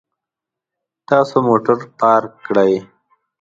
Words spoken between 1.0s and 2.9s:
تاسو موټر پارک کړئ